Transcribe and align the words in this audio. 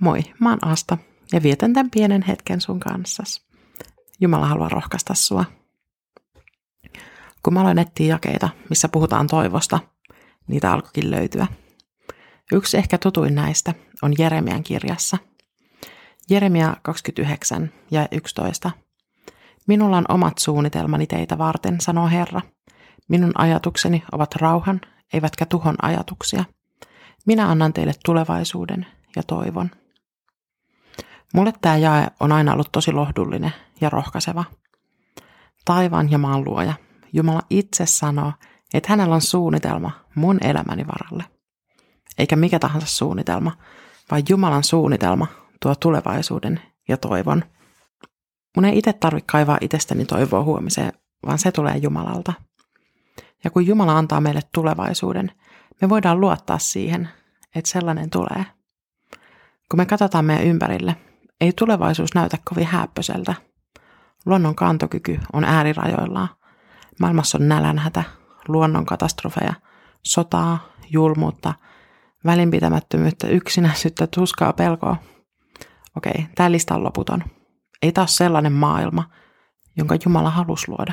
Moi, 0.00 0.20
mä 0.40 0.50
oon 0.50 0.64
Asta 0.66 0.98
ja 1.32 1.42
vietän 1.42 1.72
tämän 1.72 1.90
pienen 1.90 2.22
hetken 2.22 2.60
sun 2.60 2.80
kanssas. 2.80 3.46
Jumala 4.20 4.46
haluaa 4.46 4.68
rohkaista 4.68 5.14
sua. 5.14 5.44
Kun 7.42 7.54
mä 7.54 7.60
aloin 7.60 7.78
etsiä 7.78 8.06
jakeita, 8.06 8.48
missä 8.68 8.88
puhutaan 8.88 9.26
toivosta, 9.26 9.78
niitä 10.46 10.72
alkoikin 10.72 11.10
löytyä. 11.10 11.46
Yksi 12.52 12.76
ehkä 12.76 12.98
tutuin 12.98 13.34
näistä 13.34 13.74
on 14.02 14.14
Jeremian 14.18 14.62
kirjassa. 14.62 15.18
Jeremia 16.30 16.76
29 16.82 17.72
ja 17.90 18.08
11. 18.12 18.70
Minulla 19.66 19.96
on 19.96 20.04
omat 20.08 20.38
suunnitelmani 20.38 21.06
teitä 21.06 21.38
varten, 21.38 21.80
sanoo 21.80 22.08
Herra. 22.08 22.40
Minun 23.08 23.32
ajatukseni 23.40 24.04
ovat 24.12 24.34
rauhan, 24.34 24.80
eivätkä 25.12 25.46
tuhon 25.46 25.74
ajatuksia. 25.82 26.44
Minä 27.26 27.48
annan 27.48 27.72
teille 27.72 27.92
tulevaisuuden 28.04 28.86
ja 29.16 29.22
toivon. 29.22 29.70
Mulle 31.34 31.52
tämä 31.60 31.76
jae 31.76 32.06
on 32.20 32.32
aina 32.32 32.52
ollut 32.52 32.72
tosi 32.72 32.92
lohdullinen 32.92 33.52
ja 33.80 33.90
rohkaiseva. 33.90 34.44
Taivaan 35.64 36.10
ja 36.10 36.18
maan 36.18 36.44
luoja, 36.44 36.74
Jumala 37.12 37.42
itse 37.50 37.86
sanoo, 37.86 38.32
että 38.74 38.88
hänellä 38.90 39.14
on 39.14 39.20
suunnitelma 39.20 39.90
mun 40.14 40.38
elämäni 40.40 40.86
varalle. 40.86 41.24
Eikä 42.18 42.36
mikä 42.36 42.58
tahansa 42.58 42.86
suunnitelma, 42.86 43.56
vaan 44.10 44.22
Jumalan 44.28 44.64
suunnitelma 44.64 45.26
tuo 45.62 45.74
tulevaisuuden 45.74 46.60
ja 46.88 46.96
toivon. 46.96 47.44
Mun 48.56 48.64
ei 48.64 48.78
itse 48.78 48.92
tarvitse 48.92 49.26
kaivaa 49.32 49.58
itsestäni 49.60 50.04
toivoa 50.04 50.42
huomiseen, 50.42 50.92
vaan 51.26 51.38
se 51.38 51.52
tulee 51.52 51.76
Jumalalta. 51.76 52.32
Ja 53.44 53.50
kun 53.50 53.66
Jumala 53.66 53.98
antaa 53.98 54.20
meille 54.20 54.40
tulevaisuuden, 54.54 55.32
me 55.80 55.88
voidaan 55.88 56.20
luottaa 56.20 56.58
siihen, 56.58 57.08
että 57.54 57.70
sellainen 57.70 58.10
tulee. 58.10 58.46
Kun 59.70 59.78
me 59.78 59.86
katsotaan 59.86 60.24
meidän 60.24 60.46
ympärille, 60.46 60.96
ei 61.40 61.52
tulevaisuus 61.52 62.14
näytä 62.14 62.38
kovin 62.44 62.66
häppöseltä. 62.66 63.34
Luonnon 64.26 64.54
kantokyky 64.54 65.20
on 65.32 65.44
äärirajoillaan. 65.44 66.28
Maailmassa 67.00 67.38
on 67.38 67.48
nälänhätä, 67.48 68.04
luonnonkatastrofeja, 68.48 69.54
sotaa, 70.02 70.68
julmuutta, 70.90 71.54
välinpitämättömyyttä, 72.24 73.26
yksinäisyyttä, 73.26 74.06
tuskaa, 74.06 74.52
pelkoa. 74.52 74.96
Okei, 75.96 76.26
tämä 76.34 76.52
lista 76.52 76.74
on 76.74 76.84
loputon. 76.84 77.24
Ei 77.82 77.92
taas 77.92 78.16
sellainen 78.16 78.52
maailma, 78.52 79.10
jonka 79.76 79.96
Jumala 80.04 80.30
halusi 80.30 80.68
luoda. 80.68 80.92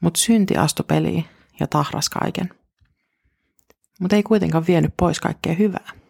Mutta 0.00 0.20
synti 0.20 0.56
astui 0.56 0.84
peliin 0.88 1.24
ja 1.60 1.66
tahras 1.66 2.10
kaiken. 2.10 2.50
Mutta 4.00 4.16
ei 4.16 4.22
kuitenkaan 4.22 4.66
vienyt 4.66 4.94
pois 4.96 5.20
kaikkea 5.20 5.54
hyvää. 5.54 6.05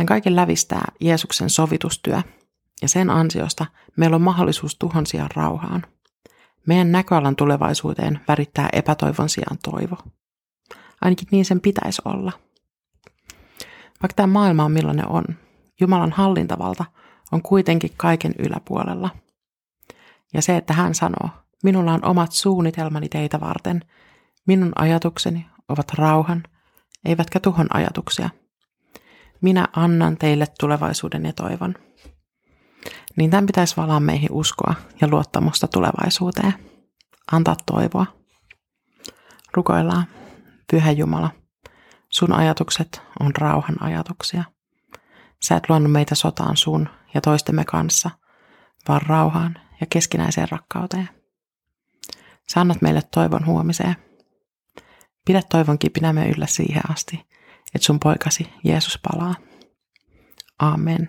Tämän 0.00 0.06
kaiken 0.06 0.36
lävistää 0.36 0.92
Jeesuksen 1.00 1.50
sovitustyö, 1.50 2.22
ja 2.82 2.88
sen 2.88 3.10
ansiosta 3.10 3.66
meillä 3.96 4.14
on 4.14 4.22
mahdollisuus 4.22 4.76
tuhon 4.76 5.06
sijaan 5.06 5.30
rauhaan. 5.34 5.86
Meidän 6.66 6.92
näköalan 6.92 7.36
tulevaisuuteen 7.36 8.20
värittää 8.28 8.68
epätoivon 8.72 9.28
sijaan 9.28 9.58
toivo. 9.70 9.96
Ainakin 11.00 11.28
niin 11.30 11.44
sen 11.44 11.60
pitäisi 11.60 12.02
olla. 12.04 12.32
Vaikka 14.02 14.14
tämä 14.16 14.26
maailma 14.26 14.64
on 14.64 14.72
millainen 14.72 15.08
on, 15.08 15.24
Jumalan 15.80 16.12
hallintavalta 16.12 16.84
on 17.32 17.42
kuitenkin 17.42 17.90
kaiken 17.96 18.34
yläpuolella. 18.38 19.10
Ja 20.34 20.42
se, 20.42 20.56
että 20.56 20.72
hän 20.72 20.94
sanoo, 20.94 21.28
minulla 21.62 21.92
on 21.92 22.04
omat 22.04 22.32
suunnitelmani 22.32 23.08
teitä 23.08 23.40
varten, 23.40 23.80
minun 24.46 24.72
ajatukseni 24.76 25.46
ovat 25.68 25.92
rauhan, 25.94 26.42
eivätkä 27.04 27.40
tuhon 27.40 27.66
ajatuksia– 27.74 28.30
minä 29.40 29.68
annan 29.76 30.16
teille 30.16 30.46
tulevaisuuden 30.60 31.24
ja 31.24 31.32
toivon. 31.32 31.74
Niin 33.16 33.30
tämän 33.30 33.46
pitäisi 33.46 33.76
valaa 33.76 34.00
meihin 34.00 34.32
uskoa 34.32 34.74
ja 35.00 35.08
luottamusta 35.08 35.68
tulevaisuuteen. 35.68 36.54
Antaa 37.32 37.56
toivoa. 37.66 38.06
Rukoillaan. 39.52 40.06
Pyhä 40.70 40.90
Jumala, 40.90 41.30
sun 42.08 42.32
ajatukset 42.32 43.02
on 43.20 43.32
rauhan 43.38 43.82
ajatuksia. 43.82 44.44
Sä 45.42 45.56
et 45.56 45.68
luonut 45.68 45.92
meitä 45.92 46.14
sotaan 46.14 46.56
sun 46.56 46.88
ja 47.14 47.20
toistemme 47.20 47.64
kanssa, 47.64 48.10
vaan 48.88 49.02
rauhaan 49.06 49.58
ja 49.80 49.86
keskinäiseen 49.90 50.48
rakkauteen. 50.50 51.08
Sä 52.52 52.60
annat 52.60 52.82
meille 52.82 53.02
toivon 53.14 53.46
huomiseen. 53.46 53.96
Pidä 55.26 55.42
toivon 55.50 55.78
kipinämme 55.78 56.28
yllä 56.28 56.46
siihen 56.46 56.90
asti, 56.90 57.26
että 57.74 57.86
sun 57.86 58.00
poikasi 58.00 58.52
Jeesus 58.64 58.98
palaa. 58.98 59.34
Amen. 60.58 61.08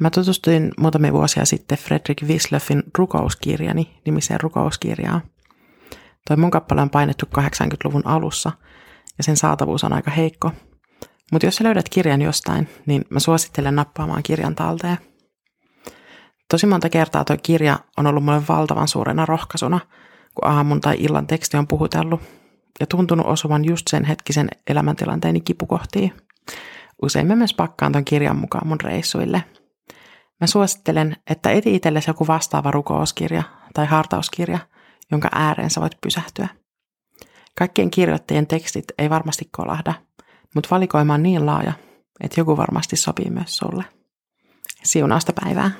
Mä 0.00 0.10
tutustuin 0.10 0.72
muutamia 0.78 1.12
vuosia 1.12 1.44
sitten 1.44 1.78
Fredrik 1.78 2.22
Wislöfin 2.22 2.82
rukouskirjani 2.98 4.00
nimiseen 4.06 4.40
rukouskirjaan. 4.40 5.22
Toi 6.28 6.36
mun 6.36 6.50
kappale 6.50 6.82
on 6.82 6.90
painettu 6.90 7.26
80-luvun 7.38 8.06
alussa 8.06 8.52
ja 9.18 9.24
sen 9.24 9.36
saatavuus 9.36 9.84
on 9.84 9.92
aika 9.92 10.10
heikko. 10.10 10.52
Mutta 11.32 11.46
jos 11.46 11.56
sä 11.56 11.64
löydät 11.64 11.88
kirjan 11.88 12.22
jostain, 12.22 12.68
niin 12.86 13.04
mä 13.10 13.20
suosittelen 13.20 13.76
nappaamaan 13.76 14.22
kirjan 14.22 14.54
talteen. 14.54 14.98
Tosi 16.50 16.66
monta 16.66 16.88
kertaa 16.88 17.24
toi 17.24 17.38
kirja 17.38 17.78
on 17.96 18.06
ollut 18.06 18.24
mulle 18.24 18.42
valtavan 18.48 18.88
suurena 18.88 19.26
rohkaisuna, 19.26 19.80
kun 20.34 20.50
aamun 20.50 20.80
tai 20.80 20.96
illan 20.98 21.26
teksti 21.26 21.56
on 21.56 21.66
puhutellut 21.66 22.20
ja 22.82 22.86
tuntunut 22.86 23.26
osuvan 23.26 23.64
just 23.64 23.88
sen 23.88 24.04
hetkisen 24.04 24.48
elämäntilanteeni 24.70 25.40
kipukohtiin. 25.40 26.12
Usein 27.02 27.26
mä 27.26 27.36
myös 27.36 27.54
pakkaan 27.54 27.92
ton 27.92 28.04
kirjan 28.04 28.36
mukaan 28.36 28.66
mun 28.66 28.80
reissuille. 28.80 29.44
Mä 30.40 30.46
suosittelen, 30.46 31.16
että 31.30 31.50
eti 31.50 31.74
itsellesi 31.74 32.10
joku 32.10 32.26
vastaava 32.26 32.70
rukouskirja 32.70 33.42
tai 33.74 33.86
hartauskirja, 33.86 34.58
jonka 35.10 35.28
ääreen 35.32 35.70
sä 35.70 35.80
voit 35.80 36.00
pysähtyä. 36.00 36.48
Kaikkien 37.58 37.90
kirjoittajien 37.90 38.46
tekstit 38.46 38.84
ei 38.98 39.10
varmasti 39.10 39.48
kolahda, 39.50 39.94
mutta 40.54 40.68
valikoima 40.70 41.14
on 41.14 41.22
niin 41.22 41.46
laaja, 41.46 41.72
että 42.20 42.40
joku 42.40 42.56
varmasti 42.56 42.96
sopii 42.96 43.30
myös 43.30 43.56
sulle. 43.56 43.84
Siunausta 44.82 45.32
päivää! 45.44 45.70